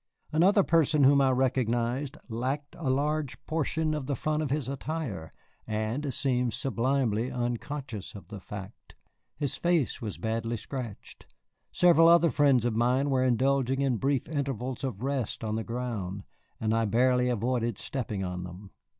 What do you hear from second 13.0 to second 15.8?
were indulging in brief intervals of rest on the